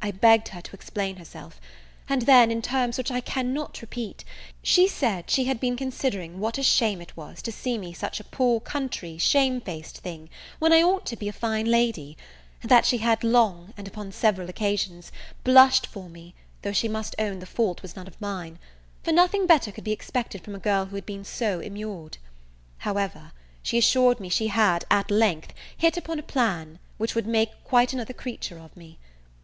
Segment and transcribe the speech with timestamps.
[0.00, 1.60] I begged her to explain herself;
[2.08, 4.24] and then, in terms which I cannot repeat,
[4.62, 8.20] she said she had been considering what a shame it was to see me such
[8.20, 12.16] a poor country, shame faced thing, when I ought to be a fine lady;
[12.62, 15.10] and that she had long, and upon several occasions,
[15.42, 18.60] blushed for me, though she must own the fault was none of mine;
[19.02, 22.18] for nothing better could be expected from a girl who had been so immured.
[22.86, 27.64] However, she assured me she had, at length, hit upon a plan, which would make
[27.64, 29.00] quite another creature of me.